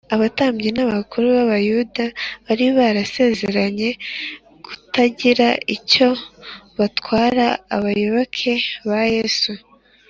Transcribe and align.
abatambyi 0.15 0.69
n’abakuru 0.73 1.25
b’abayuda 1.35 2.03
bari 2.45 2.65
barasezeranye 2.77 3.89
kutagira 4.65 5.47
icyo 5.75 6.09
batwara 6.77 7.45
abayoboke 7.75 8.53
ba 8.89 9.01
yesu 9.15 9.51